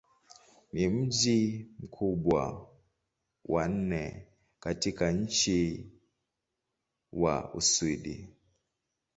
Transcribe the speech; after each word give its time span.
Ni 0.73 0.87
mji 0.87 1.67
mkubwa 1.79 2.69
wa 3.45 3.67
nne 3.67 4.27
katika 4.59 5.11
nchi 5.11 5.91
wa 7.11 7.53
Uswidi. 7.53 8.29